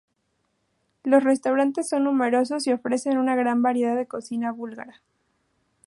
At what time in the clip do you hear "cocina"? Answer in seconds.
4.07-4.51